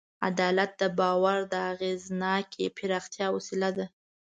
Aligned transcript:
عدالت 0.27 0.71
د 0.81 0.83
باور 0.99 1.37
د 1.53 1.55
اغېزناکې 1.71 2.65
پراختیا 2.77 3.27
وسیله 3.35 3.69
ده. 3.77 3.85